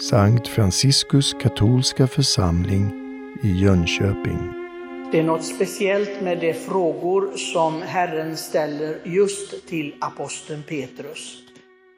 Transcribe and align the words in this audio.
Sankt 0.00 0.48
Franciskus 0.48 1.34
katolska 1.34 2.06
församling 2.06 2.92
i 3.42 3.52
Jönköping. 3.52 4.52
Det 5.12 5.18
är 5.18 5.22
något 5.22 5.44
speciellt 5.44 6.20
med 6.20 6.38
de 6.38 6.54
frågor 6.54 7.36
som 7.36 7.82
Herren 7.82 8.36
ställer 8.36 8.98
just 9.04 9.68
till 9.68 9.94
aposteln 10.00 10.62
Petrus. 10.62 11.38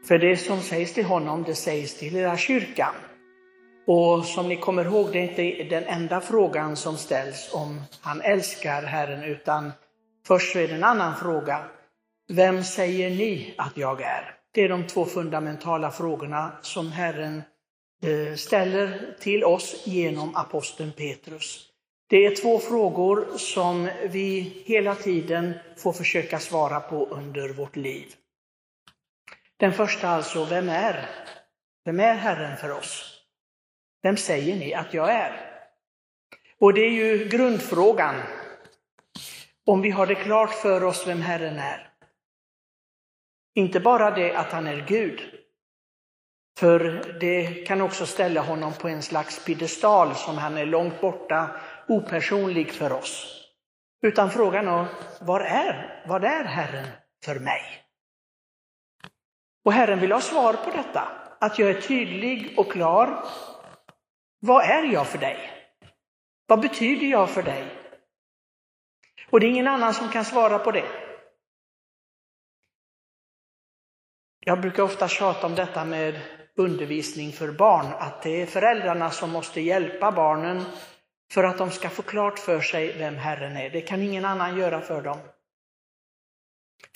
För 0.09 0.19
det 0.19 0.37
som 0.37 0.61
sägs 0.61 0.95
till 0.95 1.05
honom, 1.05 1.43
det 1.43 1.55
sägs 1.55 1.99
till 1.99 2.11
hela 2.11 2.37
kyrkan. 2.37 2.95
Och 3.87 4.25
som 4.25 4.49
ni 4.49 4.57
kommer 4.57 4.85
ihåg, 4.85 5.09
det 5.13 5.19
är 5.19 5.29
inte 5.29 5.77
den 5.77 5.85
enda 5.85 6.21
frågan 6.21 6.77
som 6.77 6.97
ställs 6.97 7.51
om 7.53 7.83
han 8.01 8.21
älskar 8.21 8.83
Herren, 8.83 9.25
utan 9.25 9.73
först 10.27 10.53
så 10.53 10.59
är 10.59 10.69
det 10.69 10.75
en 10.75 10.85
annan 10.85 11.17
fråga. 11.17 11.59
Vem 12.29 12.65
säger 12.65 13.11
ni 13.11 13.55
att 13.59 13.77
jag 13.77 14.01
är? 14.01 14.35
Det 14.55 14.65
är 14.65 14.69
de 14.69 14.87
två 14.87 15.05
fundamentala 15.05 15.91
frågorna 15.91 16.53
som 16.63 16.93
Herren 16.93 17.43
Eh, 18.07 18.35
ställer 18.35 19.15
till 19.21 19.45
oss 19.45 19.87
genom 19.87 20.37
aposteln 20.37 20.93
Petrus. 20.93 21.69
Det 22.09 22.27
är 22.27 22.37
två 22.37 22.59
frågor 22.59 23.37
som 23.37 23.89
vi 24.05 24.41
hela 24.67 24.95
tiden 24.95 25.55
får 25.77 25.93
försöka 25.93 26.39
svara 26.39 26.81
på 26.81 27.07
under 27.07 27.49
vårt 27.49 27.77
liv. 27.77 28.07
Den 29.57 29.73
första 29.73 30.09
alltså, 30.09 30.45
vem 30.45 30.69
är? 30.69 31.09
Vem 31.85 32.01
är 32.01 32.15
Herren 32.15 32.57
för 32.57 32.71
oss? 32.71 33.23
Vem 34.03 34.17
säger 34.17 34.57
ni 34.57 34.75
att 34.75 34.95
jag 34.95 35.13
är? 35.13 35.61
Och 36.61 36.75
det 36.75 36.81
är 36.81 36.93
ju 36.93 37.29
grundfrågan. 37.29 38.23
Om 39.65 39.81
vi 39.81 39.91
har 39.91 40.07
det 40.07 40.15
klart 40.15 40.55
för 40.55 40.85
oss 40.85 41.07
vem 41.07 41.23
Herren 41.23 41.59
är. 41.59 41.91
Inte 43.55 43.81
bara 43.81 44.11
det 44.11 44.35
att 44.35 44.53
han 44.53 44.67
är 44.67 44.85
Gud, 44.89 45.36
för 46.59 46.79
det 47.21 47.67
kan 47.67 47.81
också 47.81 48.07
ställa 48.07 48.41
honom 48.41 48.73
på 48.73 48.89
en 48.89 49.03
slags 49.03 49.45
piedestal 49.45 50.15
som 50.15 50.39
han 50.39 50.57
är 50.57 50.67
långt 50.67 51.01
borta, 51.01 51.61
opersonlig 51.89 52.73
för 52.73 52.93
oss. 52.93 53.43
Utan 54.03 54.31
frågan 54.31 54.69
är, 54.69 54.87
var 55.21 55.41
är, 55.41 56.05
vad 56.09 56.25
är 56.25 56.45
Herren 56.45 56.87
för 57.25 57.39
mig? 57.39 57.63
Och 59.65 59.73
Herren 59.73 60.01
vill 60.01 60.13
ha 60.13 60.21
svar 60.21 60.53
på 60.53 60.71
detta, 60.71 61.09
att 61.41 61.59
jag 61.59 61.71
är 61.71 61.81
tydlig 61.81 62.59
och 62.59 62.73
klar. 62.73 63.25
Vad 64.41 64.65
är 64.65 64.83
jag 64.83 65.07
för 65.07 65.19
dig? 65.19 65.51
Vad 66.47 66.61
betyder 66.61 67.07
jag 67.07 67.31
för 67.31 67.43
dig? 67.43 67.65
Och 69.31 69.41
det 69.41 69.47
är 69.47 69.51
ingen 69.51 69.69
annan 69.69 69.95
som 69.95 70.09
kan 70.09 70.25
svara 70.25 70.59
på 70.59 70.73
det. 70.73 70.87
Jag 74.41 74.61
brukar 74.61 74.83
ofta 74.83 75.09
tjata 75.09 75.47
om 75.47 75.55
detta 75.55 75.85
med 75.85 76.21
undervisning 76.57 77.33
för 77.33 77.53
barn, 77.53 77.87
att 77.99 78.23
det 78.23 78.43
är 78.43 78.47
föräldrarna 78.47 79.11
som 79.11 79.31
måste 79.31 79.61
hjälpa 79.61 80.13
barnen 80.13 80.65
för 81.33 81.45
att 81.45 81.59
de 81.59 81.71
ska 81.71 81.89
få 81.89 82.03
klart 82.03 82.39
för 82.39 82.61
sig 82.61 82.99
vem 82.99 83.17
Herren 83.17 83.57
är. 83.57 83.71
Det 83.71 83.81
kan 83.81 84.03
ingen 84.03 84.25
annan 84.25 84.59
göra 84.59 84.81
för 84.81 85.03
dem. 85.03 85.19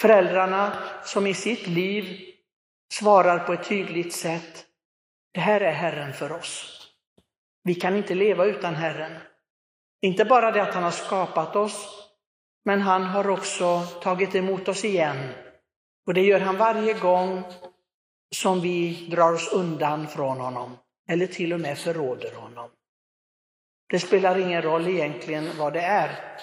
Föräldrarna 0.00 0.72
som 1.05 1.27
i 1.27 1.34
sitt 1.34 1.66
liv 1.66 2.20
svarar 2.92 3.38
på 3.38 3.53
ett 3.53 3.69
tydligt 3.69 4.14
sätt, 4.14 4.66
det 5.33 5.41
här 5.41 5.61
är 5.61 5.72
Herren 5.72 6.12
för 6.12 6.33
oss. 6.33 6.86
Vi 7.62 7.75
kan 7.75 7.97
inte 7.97 8.14
leva 8.14 8.44
utan 8.44 8.75
Herren. 8.75 9.12
Inte 10.03 10.25
bara 10.25 10.50
det 10.50 10.62
att 10.62 10.75
han 10.75 10.83
har 10.83 10.91
skapat 10.91 11.56
oss, 11.56 12.06
men 12.64 12.81
han 12.81 13.05
har 13.05 13.31
också 13.31 13.81
tagit 13.81 14.34
emot 14.34 14.69
oss 14.69 14.84
igen. 14.84 15.28
Och 16.06 16.14
det 16.14 16.22
gör 16.22 16.41
han 16.41 16.56
varje 16.56 16.94
gång 16.94 17.44
som 18.36 18.61
vi 18.61 19.09
drar 19.11 19.33
oss 19.33 19.53
undan 19.53 20.09
från 20.09 20.41
honom, 20.41 20.78
eller 21.09 21.27
till 21.27 21.53
och 21.53 21.61
med 21.61 21.78
förråder 21.78 22.34
honom. 22.34 22.70
Det 23.89 24.00
spelar 24.00 24.39
ingen 24.39 24.62
roll 24.62 24.89
egentligen 24.89 25.59
vad 25.59 25.72
det 25.72 25.81
är. 25.81 26.37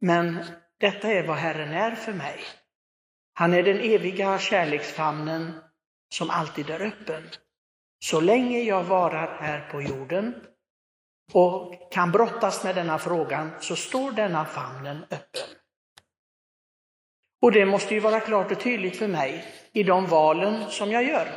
Men 0.00 0.44
detta 0.80 1.08
är 1.08 1.26
vad 1.26 1.36
Herren 1.36 1.72
är 1.72 1.94
för 1.94 2.12
mig. 2.12 2.40
Han 3.34 3.54
är 3.54 3.62
den 3.62 3.80
eviga 3.80 4.38
kärleksfamnen 4.38 5.52
som 6.14 6.30
alltid 6.30 6.70
är 6.70 6.80
öppen. 6.80 7.22
Så 8.04 8.20
länge 8.20 8.58
jag 8.58 8.84
varar 8.84 9.38
här 9.40 9.68
på 9.70 9.82
jorden 9.82 10.34
och 11.32 11.92
kan 11.92 12.12
brottas 12.12 12.64
med 12.64 12.74
denna 12.74 12.98
frågan 12.98 13.50
så 13.60 13.76
står 13.76 14.12
denna 14.12 14.44
famnen 14.44 15.04
öppen. 15.10 15.43
Och 17.44 17.52
det 17.52 17.66
måste 17.66 17.94
ju 17.94 18.00
vara 18.00 18.20
klart 18.20 18.52
och 18.52 18.60
tydligt 18.60 18.96
för 18.96 19.08
mig 19.08 19.44
i 19.72 19.82
de 19.82 20.06
valen 20.06 20.70
som 20.70 20.92
jag 20.92 21.04
gör. 21.04 21.28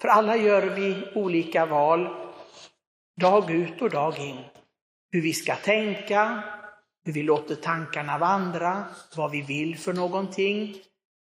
För 0.00 0.08
alla 0.08 0.36
gör 0.36 0.62
vi 0.62 0.96
olika 1.14 1.66
val 1.66 2.08
dag 3.20 3.50
ut 3.50 3.82
och 3.82 3.90
dag 3.90 4.18
in. 4.18 4.36
Hur 5.10 5.22
vi 5.22 5.32
ska 5.32 5.54
tänka, 5.56 6.42
hur 7.04 7.12
vi 7.12 7.22
låter 7.22 7.54
tankarna 7.54 8.18
vandra, 8.18 8.84
vad 9.16 9.30
vi 9.30 9.42
vill 9.42 9.78
för 9.78 9.92
någonting, 9.92 10.74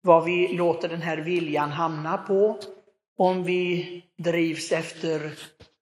vad 0.02 0.24
vi 0.24 0.48
låter 0.48 0.88
den 0.88 1.02
här 1.02 1.16
viljan 1.16 1.70
hamna 1.70 2.18
på, 2.18 2.58
om 3.18 3.44
vi 3.44 4.02
drivs 4.18 4.72
efter 4.72 5.32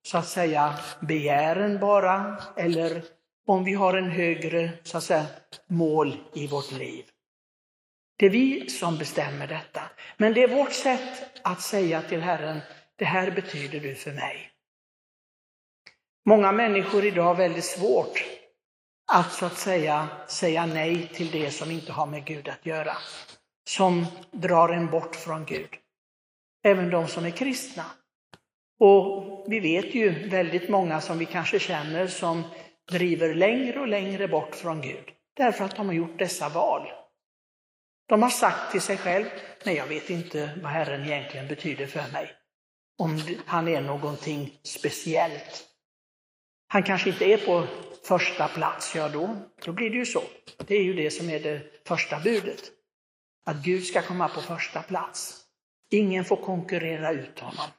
så 0.02 0.18
att 0.18 0.28
säga 0.28 0.74
begären 1.00 1.80
bara, 1.80 2.36
eller 2.56 3.02
om 3.46 3.64
vi 3.64 3.72
har 3.72 3.94
en 3.94 4.10
högre 4.10 4.70
så 4.82 4.98
att 4.98 5.04
säga, 5.04 5.26
mål 5.66 6.16
i 6.34 6.46
vårt 6.46 6.72
liv. 6.72 7.04
Det 8.22 8.26
är 8.26 8.30
vi 8.30 8.70
som 8.70 8.98
bestämmer 8.98 9.46
detta. 9.46 9.82
Men 10.16 10.34
det 10.34 10.42
är 10.42 10.48
vårt 10.48 10.72
sätt 10.72 11.40
att 11.42 11.60
säga 11.60 12.02
till 12.02 12.20
Herren, 12.20 12.60
det 12.96 13.04
här 13.04 13.30
betyder 13.30 13.80
du 13.80 13.94
för 13.94 14.12
mig. 14.12 14.50
Många 16.26 16.52
människor 16.52 17.04
idag 17.04 17.24
har 17.24 17.34
väldigt 17.34 17.64
svårt 17.64 18.24
att 19.12 19.32
så 19.32 19.46
att 19.46 19.58
säga 19.58 20.08
säga 20.28 20.66
nej 20.66 21.10
till 21.14 21.30
det 21.30 21.50
som 21.50 21.70
inte 21.70 21.92
har 21.92 22.06
med 22.06 22.24
Gud 22.24 22.48
att 22.48 22.66
göra. 22.66 22.96
Som 23.68 24.06
drar 24.30 24.68
en 24.68 24.90
bort 24.90 25.16
från 25.16 25.44
Gud. 25.44 25.70
Även 26.64 26.90
de 26.90 27.08
som 27.08 27.24
är 27.24 27.30
kristna. 27.30 27.84
Och 28.80 29.44
vi 29.48 29.60
vet 29.60 29.94
ju 29.94 30.28
väldigt 30.28 30.68
många 30.68 31.00
som 31.00 31.18
vi 31.18 31.26
kanske 31.26 31.58
känner 31.58 32.06
som 32.06 32.42
driver 32.90 33.34
längre 33.34 33.80
och 33.80 33.88
längre 33.88 34.28
bort 34.28 34.54
från 34.54 34.80
Gud. 34.80 35.10
Därför 35.36 35.64
att 35.64 35.76
de 35.76 35.86
har 35.86 35.94
gjort 35.94 36.18
dessa 36.18 36.48
val. 36.48 36.88
De 38.12 38.22
har 38.22 38.30
sagt 38.30 38.72
till 38.72 38.80
sig 38.80 38.98
själv, 38.98 39.24
nej 39.64 39.76
jag 39.76 39.86
vet 39.86 40.10
inte 40.10 40.58
vad 40.62 40.72
Herren 40.72 41.04
egentligen 41.04 41.48
betyder 41.48 41.86
för 41.86 42.12
mig. 42.12 42.30
Om 42.98 43.20
han 43.46 43.68
är 43.68 43.80
någonting 43.80 44.58
speciellt. 44.62 45.64
Han 46.68 46.82
kanske 46.82 47.10
inte 47.10 47.24
är 47.24 47.36
på 47.36 47.66
första 48.04 48.48
plats, 48.48 48.94
ja 48.94 49.08
då, 49.08 49.36
då 49.64 49.72
blir 49.72 49.90
det 49.90 49.96
ju 49.96 50.06
så. 50.06 50.22
Det 50.66 50.74
är 50.74 50.82
ju 50.82 50.94
det 50.94 51.10
som 51.10 51.30
är 51.30 51.40
det 51.40 51.62
första 51.86 52.20
budet. 52.20 52.62
Att 53.46 53.56
Gud 53.56 53.84
ska 53.86 54.02
komma 54.02 54.28
på 54.28 54.40
första 54.40 54.82
plats. 54.82 55.44
Ingen 55.90 56.24
får 56.24 56.36
konkurrera 56.36 57.12
ut 57.12 57.38
honom. 57.38 57.70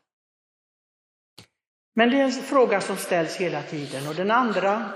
Men 1.96 2.10
det 2.10 2.18
är 2.18 2.24
en 2.24 2.32
fråga 2.32 2.82
som 2.82 2.98
ställs 2.98 3.38
hela 3.38 3.64
tiden. 3.64 4.08
Och 4.08 4.16
den 4.16 4.32
andra, 4.32 4.92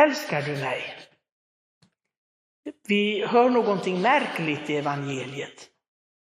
älskar 0.00 0.42
du 0.42 0.56
mig? 0.56 1.07
Vi 2.88 3.26
hör 3.26 3.50
någonting 3.50 4.00
märkligt 4.00 4.70
i 4.70 4.76
evangeliet. 4.76 5.68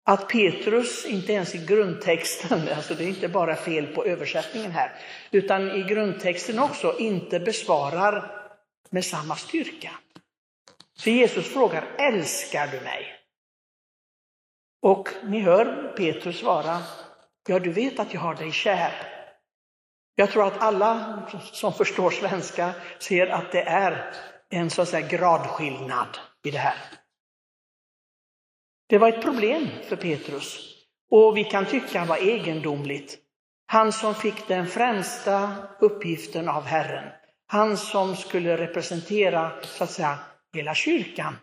Att 0.04 0.28
Petrus 0.28 1.06
inte 1.06 1.32
ens 1.32 1.54
i 1.54 1.58
grundtexten, 1.58 2.68
alltså 2.76 2.94
det 2.94 3.04
är 3.04 3.08
inte 3.08 3.28
bara 3.28 3.56
fel 3.56 3.86
på 3.86 4.04
översättningen 4.04 4.70
här, 4.70 4.92
utan 5.30 5.70
i 5.70 5.82
grundtexten 5.82 6.58
också 6.58 6.98
inte 6.98 7.40
besvarar 7.40 8.30
med 8.90 9.04
samma 9.04 9.36
styrka. 9.36 9.90
För 10.98 11.10
Jesus 11.10 11.52
frågar, 11.52 11.84
älskar 11.98 12.66
du 12.66 12.80
mig? 12.80 13.14
Och 14.82 15.08
ni 15.24 15.40
hör 15.40 15.92
Petrus 15.96 16.38
svara, 16.38 16.82
ja 17.48 17.58
du 17.58 17.72
vet 17.72 18.00
att 18.00 18.14
jag 18.14 18.20
har 18.20 18.34
dig 18.34 18.52
kär. 18.52 18.92
Jag 20.14 20.30
tror 20.30 20.46
att 20.46 20.62
alla 20.62 21.22
som 21.52 21.72
förstår 21.72 22.10
svenska 22.10 22.72
ser 22.98 23.26
att 23.26 23.52
det 23.52 23.62
är 23.62 24.14
en 24.50 24.70
så 24.70 24.82
att 24.82 24.88
säga 24.88 25.08
gradskillnad 25.08 26.18
i 26.48 26.50
det 26.50 26.58
här. 26.58 26.78
Det 28.88 28.98
var 28.98 29.08
ett 29.08 29.22
problem 29.22 29.68
för 29.88 29.96
Petrus 29.96 30.74
och 31.10 31.36
vi 31.36 31.44
kan 31.44 31.66
tycka 31.66 32.04
var 32.04 32.16
egendomligt. 32.16 33.18
Han 33.66 33.92
som 33.92 34.14
fick 34.14 34.48
den 34.48 34.66
främsta 34.66 35.56
uppgiften 35.80 36.48
av 36.48 36.64
Herren, 36.64 37.12
han 37.46 37.76
som 37.76 38.16
skulle 38.16 38.56
representera 38.56 39.62
så 39.62 39.84
att 39.84 39.90
säga 39.90 40.18
hela 40.52 40.74
kyrkan, 40.74 41.36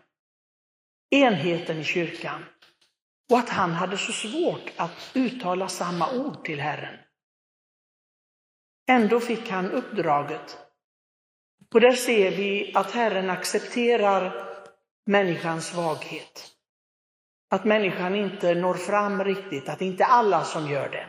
enheten 1.10 1.78
i 1.78 1.84
kyrkan. 1.84 2.44
Och 3.30 3.38
att 3.38 3.48
han 3.48 3.70
hade 3.70 3.98
så 3.98 4.12
svårt 4.12 4.72
att 4.76 5.10
uttala 5.14 5.68
samma 5.68 6.12
ord 6.12 6.44
till 6.44 6.60
Herren. 6.60 6.98
Ändå 8.88 9.20
fick 9.20 9.50
han 9.50 9.70
uppdraget. 9.70 10.58
Och 11.74 11.80
där 11.80 11.92
ser 11.92 12.30
vi 12.30 12.72
att 12.74 12.90
Herren 12.90 13.30
accepterar 13.30 14.46
människans 15.06 15.66
svaghet. 15.66 16.52
Att 17.50 17.64
människan 17.64 18.14
inte 18.14 18.54
når 18.54 18.74
fram 18.74 19.24
riktigt, 19.24 19.68
att 19.68 19.78
det 19.78 19.84
inte 19.84 20.04
är 20.04 20.08
alla 20.08 20.44
som 20.44 20.70
gör 20.70 20.88
det. 20.88 21.06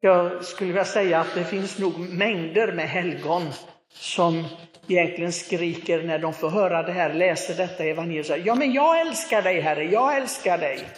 Jag 0.00 0.44
skulle 0.44 0.72
vilja 0.72 0.84
säga 0.84 1.20
att 1.20 1.34
det 1.34 1.44
finns 1.44 1.78
nog 1.78 1.98
mängder 1.98 2.72
med 2.72 2.88
helgon 2.88 3.42
som 3.88 4.44
egentligen 4.86 5.32
skriker 5.32 6.02
när 6.02 6.18
de 6.18 6.34
får 6.34 6.50
höra 6.50 6.82
det 6.82 6.92
här, 6.92 7.14
läser 7.14 7.54
detta 7.54 7.84
evangelium. 7.84 8.42
Ja, 8.44 8.54
men 8.54 8.72
jag 8.72 9.00
älskar 9.00 9.42
dig 9.42 9.60
Herre, 9.60 9.84
jag 9.84 10.16
älskar 10.16 10.58
dig. 10.58 10.88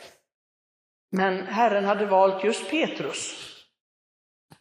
Men 1.10 1.46
Herren 1.46 1.84
hade 1.84 2.06
valt 2.06 2.44
just 2.44 2.70
Petrus. 2.70 3.50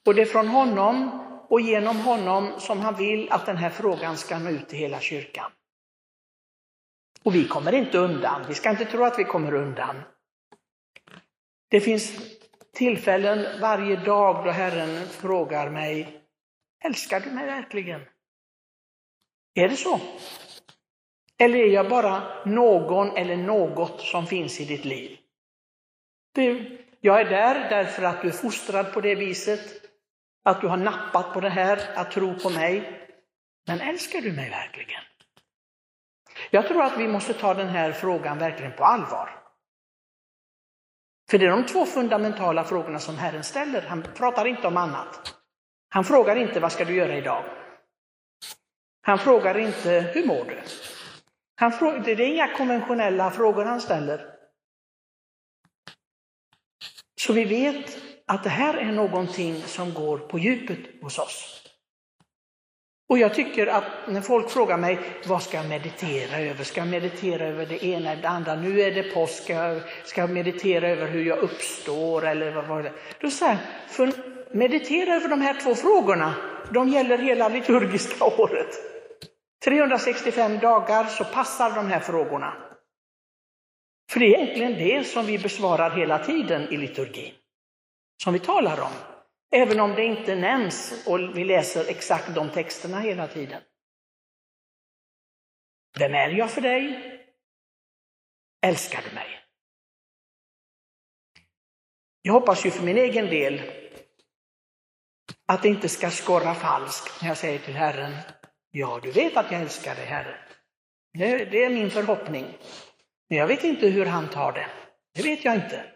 Och 0.06 0.16
det 0.16 0.22
är 0.22 0.26
från 0.26 0.48
honom 0.48 1.20
och 1.50 1.62
genom 1.62 2.00
honom 2.00 2.54
som 2.60 2.80
han 2.80 2.96
vill 2.96 3.32
att 3.32 3.46
den 3.46 3.58
här 3.58 3.70
frågan 3.70 4.18
ska 4.18 4.40
nå 4.40 4.50
ut 4.50 4.70
till 4.70 4.80
hela 4.80 5.00
kyrkan. 5.00 5.52
Och 7.24 7.36
vi 7.36 7.48
kommer 7.48 7.74
inte 7.74 7.98
undan, 7.98 8.46
vi 8.48 8.54
ska 8.54 8.70
inte 8.70 8.86
tro 8.86 9.04
att 9.04 9.20
vi 9.20 9.24
kommer 9.24 9.54
undan. 9.54 10.02
Det 11.70 11.82
finns 11.82 12.14
tillfällen 12.74 13.62
varje 13.62 13.96
dag 13.96 14.46
då 14.46 14.52
Herren 14.52 15.08
frågar 15.08 15.70
mig, 15.70 16.22
älskar 16.86 17.20
du 17.20 17.32
mig 17.32 17.46
verkligen? 17.46 18.02
Är 19.56 19.70
det 19.70 19.76
så? 19.76 20.00
Eller 21.38 21.60
är 21.60 21.68
jag 21.68 21.90
bara 21.90 22.44
någon 22.46 23.18
eller 23.18 23.38
något 23.38 24.02
som 24.02 24.28
finns 24.28 24.60
i 24.60 24.66
ditt 24.66 24.86
liv? 24.86 25.18
Du, 26.34 26.78
jag 27.02 27.22
är 27.22 27.26
där 27.26 27.70
därför 27.70 28.04
att 28.04 28.22
du 28.22 28.28
är 28.28 28.32
fostrad 28.32 28.94
på 28.94 29.02
det 29.02 29.16
viset, 29.16 29.82
att 30.44 30.62
du 30.62 30.68
har 30.68 30.78
nappat 30.78 31.34
på 31.34 31.40
det 31.40 31.50
här, 31.50 31.80
att 31.96 32.12
tro 32.12 32.40
på 32.40 32.50
mig. 32.50 33.00
Men 33.68 33.82
älskar 33.82 34.22
du 34.22 34.32
mig 34.32 34.50
verkligen? 34.50 35.02
Jag 36.56 36.68
tror 36.68 36.84
att 36.84 36.98
vi 36.98 37.08
måste 37.08 37.34
ta 37.34 37.54
den 37.54 37.68
här 37.68 37.92
frågan 37.92 38.38
verkligen 38.38 38.72
på 38.72 38.84
allvar. 38.84 39.44
För 41.30 41.38
det 41.38 41.46
är 41.46 41.50
de 41.50 41.66
två 41.66 41.86
fundamentala 41.86 42.64
frågorna 42.64 43.00
som 43.00 43.18
Herren 43.18 43.44
ställer. 43.44 43.82
Han 43.82 44.02
pratar 44.02 44.46
inte 44.46 44.68
om 44.68 44.78
annat. 44.78 45.36
Han 45.90 46.04
frågar 46.04 46.36
inte 46.36 46.60
vad 46.60 46.72
ska 46.72 46.86
du 46.86 46.96
göra 46.96 47.18
idag? 47.18 47.46
Han 49.02 49.20
frågar 49.20 49.58
inte 49.58 50.12
hur 50.14 50.26
mår 50.28 50.46
du? 50.46 50.62
Han 51.56 51.72
frågar, 51.72 52.00
det 52.00 52.12
är 52.12 52.34
inga 52.34 52.56
konventionella 52.56 53.32
frågor 53.32 53.66
han 53.66 53.82
ställer. 53.82 54.36
Så 57.22 57.34
vi 57.34 57.46
vet 57.46 57.98
att 58.28 58.44
det 58.44 58.50
här 58.50 58.74
är 58.74 58.92
någonting 58.92 59.62
som 59.62 59.94
går 59.94 60.18
på 60.18 60.40
djupet 60.40 61.02
hos 61.02 61.20
oss. 61.20 61.63
Och 63.14 63.20
jag 63.20 63.34
tycker 63.34 63.68
att 63.68 63.84
när 64.08 64.22
folk 64.22 64.50
frågar 64.50 64.78
mig, 64.78 65.00
vad 65.28 65.44
ska 65.44 65.58
jag 65.58 65.70
meditera 65.70 66.40
över? 66.40 66.64
Ska 66.64 66.82
jag 66.82 66.88
meditera 66.88 67.48
över 67.48 67.66
det 67.66 67.86
ena 67.86 68.12
eller 68.12 68.22
det 68.22 68.30
andra? 68.30 68.56
Nu 68.56 68.82
är 68.82 68.92
det 68.92 69.04
påsk, 69.04 69.44
ska 69.44 69.54
jag, 69.54 69.82
ska 70.04 70.22
jag 70.22 70.30
meditera 70.30 70.90
över 70.90 71.08
hur 71.08 71.24
jag 71.24 71.38
uppstår? 71.38 72.26
Eller 72.26 72.52
vad 72.52 72.68
var 72.68 72.84
det? 72.84 72.94
Då 73.20 73.30
säger 73.30 73.58
jag, 73.98 74.14
meditera 74.52 75.16
över 75.16 75.28
de 75.28 75.42
här 75.42 75.62
två 75.64 75.76
frågorna. 75.76 76.34
De 76.72 76.90
gäller 76.90 77.18
hela 77.18 77.50
liturgiska 77.50 78.26
året. 78.38 78.76
365 79.66 80.60
dagar 80.60 81.06
så 81.06 81.24
passar 81.24 81.76
de 81.76 81.88
här 81.88 82.00
frågorna. 82.00 82.54
För 84.12 84.20
det 84.20 84.26
är 84.26 84.40
egentligen 84.40 84.74
det 84.74 85.08
som 85.08 85.26
vi 85.26 85.40
besvarar 85.40 85.90
hela 85.90 86.20
tiden 86.20 86.62
i 86.74 86.78
liturgin. 86.78 87.34
Som 88.24 88.34
vi 88.34 88.40
talar 88.40 88.82
om. 88.82 89.13
Även 89.56 89.80
om 89.80 89.96
det 89.96 90.04
inte 90.04 90.36
nämns 90.36 91.08
och 91.08 91.38
vi 91.38 91.46
läser 91.46 91.90
exakt 91.90 92.36
de 92.36 92.50
texterna 92.50 93.00
hela 93.00 93.28
tiden. 93.28 93.62
Vem 96.00 96.14
är 96.14 96.30
jag 96.30 96.52
för 96.52 96.62
dig? 96.62 97.00
Älskar 98.66 99.04
du 99.10 99.16
mig? 99.16 99.28
Jag 102.22 102.34
hoppas 102.34 102.66
ju 102.66 102.72
för 102.72 102.84
min 102.84 102.98
egen 102.98 103.26
del 103.26 103.62
att 105.46 105.62
det 105.62 105.70
inte 105.70 105.90
ska 105.90 106.10
skorra 106.10 106.56
falskt 106.56 107.22
när 107.22 107.28
jag 107.28 107.38
säger 107.38 107.60
till 107.60 107.76
Herren, 107.76 108.14
ja 108.72 109.00
du 109.04 109.12
vet 109.12 109.38
att 109.38 109.52
jag 109.52 109.62
älskar 109.62 109.96
dig 109.96 110.06
Herre. 110.06 110.38
Det 111.52 111.64
är 111.64 111.70
min 111.70 111.92
förhoppning. 111.92 112.58
Men 113.30 113.38
jag 113.38 113.48
vet 113.48 113.64
inte 113.64 113.88
hur 113.88 114.06
han 114.06 114.30
tar 114.30 114.52
det. 114.52 114.68
Det 115.14 115.24
vet 115.24 115.46
jag 115.46 115.56
inte. 115.56 115.93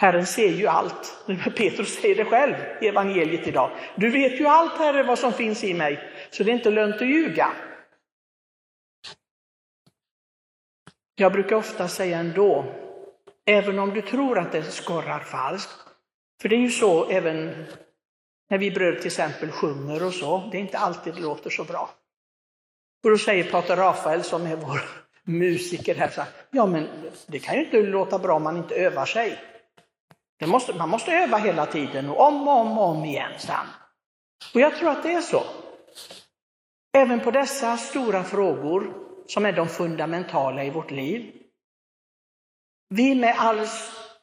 Herren 0.00 0.26
ser 0.26 0.48
ju 0.48 0.66
allt. 0.66 1.26
Petrus 1.56 2.00
säger 2.00 2.14
det 2.14 2.24
själv 2.24 2.54
i 2.80 2.88
evangeliet 2.88 3.46
idag. 3.46 3.70
Du 3.96 4.10
vet 4.10 4.40
ju 4.40 4.46
allt 4.46 4.78
Herre 4.78 5.02
vad 5.02 5.18
som 5.18 5.32
finns 5.32 5.64
i 5.64 5.74
mig, 5.74 6.00
så 6.30 6.44
det 6.44 6.50
är 6.50 6.54
inte 6.54 6.70
lönt 6.70 6.96
att 6.96 7.08
ljuga. 7.08 7.52
Jag 11.14 11.32
brukar 11.32 11.56
ofta 11.56 11.88
säga 11.88 12.18
ändå, 12.18 12.64
även 13.46 13.78
om 13.78 13.94
du 13.94 14.02
tror 14.02 14.38
att 14.38 14.52
det 14.52 14.62
skorrar 14.62 15.20
falskt, 15.20 15.78
för 16.42 16.48
det 16.48 16.56
är 16.56 16.60
ju 16.60 16.70
så 16.70 17.10
även 17.10 17.66
när 18.50 18.58
vi 18.58 18.70
bröder 18.70 18.98
till 18.98 19.06
exempel 19.06 19.50
sjunger 19.50 20.06
och 20.06 20.14
så, 20.14 20.48
det 20.52 20.56
är 20.56 20.60
inte 20.60 20.78
alltid 20.78 21.14
det 21.14 21.20
låter 21.20 21.50
så 21.50 21.64
bra. 21.64 21.90
Och 23.04 23.10
då 23.10 23.18
säger 23.18 23.50
Pater 23.50 23.76
Rafael 23.76 24.22
som 24.22 24.46
är 24.46 24.56
vår 24.56 24.80
musiker 25.24 25.94
här, 25.94 26.08
så 26.08 26.20
här, 26.20 26.30
ja 26.50 26.66
men 26.66 26.88
det 27.26 27.38
kan 27.38 27.54
ju 27.54 27.64
inte 27.64 27.82
låta 27.82 28.18
bra 28.18 28.36
om 28.36 28.42
man 28.42 28.56
inte 28.56 28.74
övar 28.74 29.06
sig. 29.06 29.38
Måste, 30.46 30.74
man 30.74 30.88
måste 30.88 31.12
öva 31.12 31.36
hela 31.36 31.66
tiden 31.66 32.08
och 32.08 32.20
om 32.20 32.48
och 32.48 32.60
om 32.60 32.78
och 32.78 32.88
om 32.88 33.04
igen. 33.04 33.32
Sen. 33.38 33.66
Och 34.54 34.60
jag 34.60 34.76
tror 34.76 34.90
att 34.90 35.02
det 35.02 35.12
är 35.12 35.20
så. 35.20 35.42
Även 36.96 37.20
på 37.20 37.30
dessa 37.30 37.76
stora 37.76 38.24
frågor 38.24 38.94
som 39.26 39.46
är 39.46 39.52
de 39.52 39.68
fundamentala 39.68 40.64
i 40.64 40.70
vårt 40.70 40.90
liv. 40.90 41.32
Vi 42.94 43.14
med 43.14 43.34
all, 43.38 43.66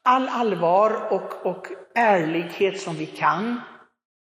all 0.03 0.29
allvar 0.29 1.13
och, 1.13 1.45
och 1.45 1.67
ärlighet 1.95 2.81
som 2.81 2.95
vi 2.95 3.05
kan 3.05 3.61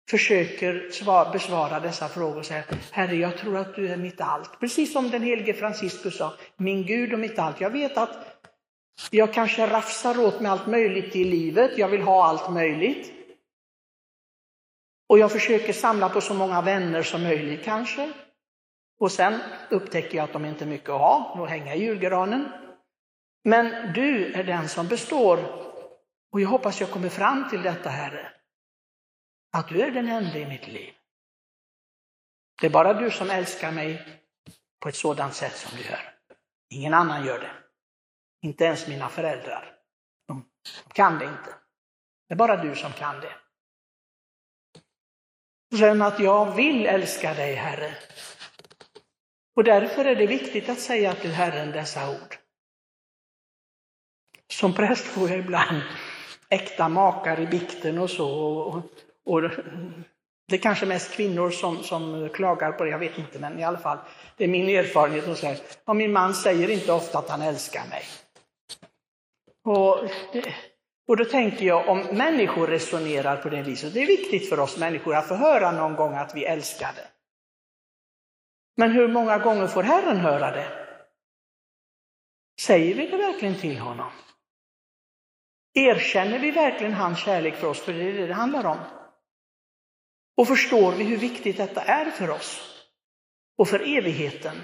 försöker 0.09 0.89
svar, 0.89 1.31
besvara 1.31 1.79
dessa 1.79 2.07
frågor 2.07 2.37
och 2.37 2.45
säga, 2.45 2.63
Herre, 2.91 3.15
jag 3.15 3.37
tror 3.37 3.57
att 3.57 3.75
du 3.75 3.87
är 3.87 3.97
mitt 3.97 4.21
allt. 4.21 4.59
Precis 4.59 4.93
som 4.93 5.09
den 5.09 5.23
helige 5.23 5.53
Franciscus 5.53 6.17
sa, 6.17 6.33
min 6.57 6.85
Gud 6.85 7.13
och 7.13 7.19
mitt 7.19 7.39
allt. 7.39 7.61
Jag 7.61 7.69
vet 7.69 7.97
att 7.97 8.38
jag 9.11 9.33
kanske 9.33 9.67
rafsar 9.67 10.19
åt 10.19 10.41
mig 10.41 10.51
allt 10.51 10.67
möjligt 10.67 11.15
i 11.15 11.23
livet, 11.23 11.77
jag 11.77 11.87
vill 11.87 12.01
ha 12.01 12.25
allt 12.25 12.51
möjligt. 12.51 13.13
Och 15.09 15.19
jag 15.19 15.31
försöker 15.31 15.73
samla 15.73 16.09
på 16.09 16.21
så 16.21 16.33
många 16.33 16.61
vänner 16.61 17.03
som 17.03 17.23
möjligt 17.23 17.63
kanske. 17.63 18.13
Och 18.99 19.11
sen 19.11 19.39
upptäcker 19.69 20.17
jag 20.17 20.23
att 20.23 20.33
de 20.33 20.45
inte 20.45 20.63
är 20.63 20.67
mycket 20.67 20.89
att 20.89 20.99
ha, 20.99 21.33
då 21.37 21.45
hänger 21.45 21.67
jag 21.67 21.77
i 21.77 21.83
julgranen. 21.83 22.51
Men 23.43 23.93
du 23.93 24.33
är 24.33 24.43
den 24.43 24.69
som 24.69 24.87
består. 24.87 25.39
Och 26.31 26.41
jag 26.41 26.49
hoppas 26.49 26.79
jag 26.79 26.91
kommer 26.91 27.09
fram 27.09 27.49
till 27.49 27.61
detta, 27.61 27.89
Herre. 27.89 28.31
Att 29.57 29.67
du 29.67 29.81
är 29.81 29.91
den 29.91 30.07
enda 30.07 30.37
i 30.37 30.45
mitt 30.45 30.67
liv. 30.67 30.93
Det 32.61 32.67
är 32.67 32.71
bara 32.71 32.93
du 32.93 33.11
som 33.11 33.29
älskar 33.29 33.71
mig 33.71 34.21
på 34.79 34.89
ett 34.89 34.95
sådant 34.95 35.33
sätt 35.33 35.55
som 35.55 35.77
du 35.77 35.83
gör. 35.83 36.13
Ingen 36.69 36.93
annan 36.93 37.25
gör 37.25 37.39
det. 37.39 37.51
Inte 38.41 38.65
ens 38.65 38.87
mina 38.87 39.09
föräldrar. 39.09 39.75
De 40.27 40.45
kan 40.93 41.19
det 41.19 41.25
inte. 41.25 41.55
Det 42.27 42.33
är 42.33 42.37
bara 42.37 42.63
du 42.63 42.75
som 42.75 42.91
kan 42.91 43.19
det. 43.19 43.33
Sen 45.77 46.01
att 46.01 46.19
jag 46.19 46.55
vill 46.55 46.85
älska 46.85 47.33
dig, 47.33 47.55
Herre. 47.55 47.95
Och 49.55 49.63
därför 49.63 50.05
är 50.05 50.15
det 50.15 50.27
viktigt 50.27 50.69
att 50.69 50.79
säga 50.79 51.13
till 51.13 51.31
Herren 51.31 51.71
dessa 51.71 52.09
ord. 52.09 52.35
Som 54.53 54.73
präst 54.73 55.05
får 55.05 55.29
jag 55.29 55.39
ibland 55.39 55.81
äkta 56.49 56.89
makar 56.89 57.39
i 57.39 57.47
bikten 57.47 57.99
och 57.99 58.09
så. 58.09 58.29
Och, 58.29 58.83
och 59.25 59.41
det 60.47 60.55
är 60.55 60.57
kanske 60.57 60.85
mest 60.85 61.11
kvinnor 61.11 61.51
som, 61.51 61.83
som 61.83 62.29
klagar 62.33 62.71
på 62.71 62.83
det, 62.83 62.89
jag 62.89 62.99
vet 62.99 63.17
inte, 63.17 63.39
men 63.39 63.59
i 63.59 63.63
alla 63.63 63.77
fall, 63.77 63.97
det 64.37 64.43
är 64.43 64.47
min 64.47 64.69
erfarenhet. 64.69 65.27
Och 65.27 65.37
ja, 65.85 65.93
min 65.93 66.11
man 66.11 66.33
säger 66.33 66.69
inte 66.69 66.91
ofta 66.91 67.19
att 67.19 67.29
han 67.29 67.41
älskar 67.41 67.87
mig. 67.89 68.03
Och, 69.69 70.09
och 71.07 71.17
då 71.17 71.25
tänker 71.25 71.65
jag 71.65 71.89
om 71.89 71.99
människor 71.99 72.67
resonerar 72.67 73.37
på 73.37 73.49
det 73.49 73.61
viset, 73.61 73.93
det 73.93 74.03
är 74.03 74.07
viktigt 74.07 74.49
för 74.49 74.59
oss 74.59 74.77
människor 74.77 75.15
att 75.15 75.27
få 75.27 75.35
höra 75.35 75.71
någon 75.71 75.95
gång 75.95 76.13
att 76.13 76.35
vi 76.35 76.45
älskar 76.45 76.93
det. 76.95 77.07
Men 78.77 78.91
hur 78.91 79.07
många 79.07 79.37
gånger 79.37 79.67
får 79.67 79.83
Herren 79.83 80.17
höra 80.17 80.51
det? 80.51 80.87
Säger 82.61 82.95
vi 82.95 83.07
det 83.07 83.17
verkligen 83.17 83.55
till 83.55 83.77
honom? 83.77 84.11
Erkänner 85.73 86.39
vi 86.39 86.51
verkligen 86.51 86.93
hans 86.93 87.19
kärlek 87.19 87.55
för 87.55 87.67
oss? 87.67 87.81
För 87.81 87.93
det 87.93 88.03
är 88.03 88.13
det 88.13 88.27
det 88.27 88.33
handlar 88.33 88.65
om. 88.65 88.79
Och 90.37 90.47
förstår 90.47 90.91
vi 90.91 91.03
hur 91.03 91.17
viktigt 91.17 91.57
detta 91.57 91.81
är 91.81 92.05
för 92.05 92.29
oss 92.29 92.61
och 93.57 93.67
för 93.67 93.97
evigheten? 93.97 94.55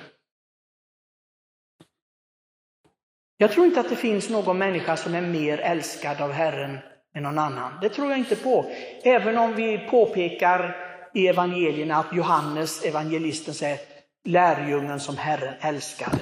Jag 3.37 3.51
tror 3.51 3.65
inte 3.65 3.79
att 3.79 3.89
det 3.89 3.95
finns 3.95 4.29
någon 4.29 4.57
människa 4.57 4.97
som 4.97 5.15
är 5.15 5.21
mer 5.21 5.57
älskad 5.57 6.21
av 6.21 6.31
Herren 6.31 6.77
än 7.15 7.23
någon 7.23 7.39
annan. 7.39 7.79
Det 7.81 7.89
tror 7.89 8.09
jag 8.09 8.19
inte 8.19 8.35
på. 8.35 8.71
Även 9.03 9.37
om 9.37 9.55
vi 9.55 9.77
påpekar 9.77 10.75
i 11.13 11.27
evangelierna 11.27 11.95
att 11.95 12.15
Johannes, 12.15 12.85
evangelisten, 12.85 13.53
säger 13.53 13.79
lärjungen 14.23 14.99
som 14.99 15.17
Herren 15.17 15.53
älskade. 15.61 16.21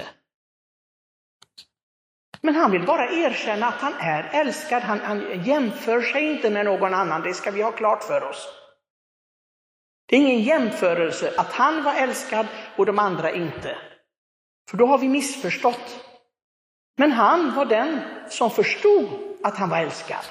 Men 2.40 2.54
han 2.54 2.70
vill 2.70 2.86
bara 2.86 3.10
erkänna 3.10 3.66
att 3.66 3.80
han 3.80 3.94
är 4.00 4.30
älskad. 4.32 4.82
Han, 4.82 5.00
han 5.00 5.44
jämför 5.44 6.00
sig 6.00 6.22
inte 6.22 6.50
med 6.50 6.64
någon 6.64 6.94
annan, 6.94 7.22
det 7.22 7.34
ska 7.34 7.50
vi 7.50 7.62
ha 7.62 7.72
klart 7.72 8.04
för 8.04 8.22
oss. 8.28 8.48
Det 10.06 10.16
är 10.16 10.20
ingen 10.20 10.42
jämförelse 10.42 11.32
att 11.36 11.52
han 11.52 11.82
var 11.82 11.94
älskad 11.94 12.46
och 12.76 12.86
de 12.86 12.98
andra 12.98 13.32
inte. 13.32 13.76
För 14.70 14.76
då 14.76 14.86
har 14.86 14.98
vi 14.98 15.08
missförstått. 15.08 16.04
Men 16.96 17.12
han 17.12 17.54
var 17.54 17.64
den 17.64 18.00
som 18.30 18.50
förstod 18.50 19.08
att 19.42 19.56
han 19.56 19.68
var 19.68 19.78
älskad. 19.78 20.24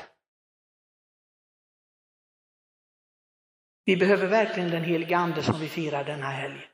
Vi 3.86 3.98
behöver 3.98 4.28
verkligen 4.28 4.72
den 4.72 4.84
heliga 4.84 5.18
Ande 5.18 5.44
som 5.44 5.60
vi 5.60 5.68
firar 5.68 6.04
denna 6.04 6.30
helg. 6.30 6.68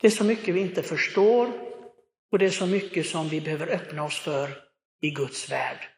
Det 0.00 0.06
är 0.06 0.10
så 0.10 0.24
mycket 0.24 0.54
vi 0.54 0.60
inte 0.60 0.82
förstår 0.82 1.52
och 2.32 2.38
det 2.38 2.46
är 2.46 2.50
så 2.50 2.66
mycket 2.66 3.06
som 3.06 3.28
vi 3.28 3.40
behöver 3.40 3.66
öppna 3.66 4.04
oss 4.04 4.20
för 4.20 4.48
i 5.00 5.10
Guds 5.10 5.50
värld. 5.50 5.88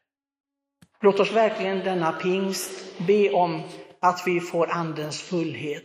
Låt 1.01 1.21
oss 1.21 1.33
verkligen 1.33 1.79
denna 1.79 2.13
pingst 2.13 2.99
be 3.07 3.33
om 3.33 3.63
att 4.01 4.23
vi 4.27 4.41
får 4.41 4.71
Andens 4.71 5.23
fullhet. 5.23 5.85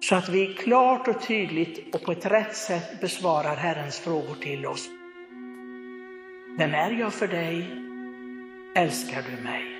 Så 0.00 0.14
att 0.14 0.28
vi 0.28 0.54
klart 0.54 1.08
och 1.08 1.22
tydligt 1.22 1.94
och 1.94 2.02
på 2.02 2.12
ett 2.12 2.26
rätt 2.26 2.56
sätt 2.56 3.00
besvarar 3.00 3.56
Herrens 3.56 4.00
frågor 4.00 4.34
till 4.34 4.66
oss. 4.66 4.88
Vem 6.56 6.74
är 6.74 6.90
jag 6.90 7.12
för 7.14 7.28
dig? 7.28 7.82
Älskar 8.74 9.22
du 9.22 9.44
mig? 9.44 9.73